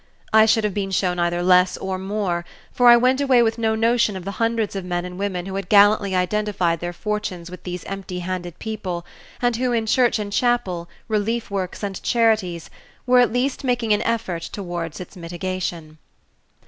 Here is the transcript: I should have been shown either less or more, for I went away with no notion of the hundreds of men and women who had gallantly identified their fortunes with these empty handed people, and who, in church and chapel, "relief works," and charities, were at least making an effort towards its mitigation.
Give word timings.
I 0.33 0.47
should 0.47 0.63
have 0.63 0.73
been 0.73 0.89
shown 0.89 1.19
either 1.19 1.43
less 1.43 1.77
or 1.77 1.99
more, 1.99 2.43
for 2.71 2.87
I 2.87 2.97
went 2.97 3.21
away 3.21 3.43
with 3.43 3.59
no 3.59 3.75
notion 3.75 4.15
of 4.15 4.25
the 4.25 4.31
hundreds 4.41 4.75
of 4.75 4.83
men 4.83 5.05
and 5.05 5.19
women 5.19 5.45
who 5.45 5.53
had 5.53 5.69
gallantly 5.69 6.15
identified 6.15 6.79
their 6.79 6.91
fortunes 6.91 7.51
with 7.51 7.61
these 7.65 7.83
empty 7.85 8.17
handed 8.17 8.57
people, 8.57 9.05
and 9.43 9.57
who, 9.57 9.73
in 9.73 9.85
church 9.85 10.17
and 10.17 10.33
chapel, 10.33 10.89
"relief 11.07 11.51
works," 11.51 11.83
and 11.83 12.01
charities, 12.01 12.71
were 13.05 13.19
at 13.19 13.31
least 13.31 13.63
making 13.63 13.93
an 13.93 14.01
effort 14.01 14.41
towards 14.51 14.99
its 14.99 15.15
mitigation. 15.15 15.99